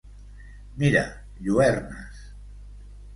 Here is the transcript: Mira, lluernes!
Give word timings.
Mira, 0.77 1.03
lluernes! 1.39 2.25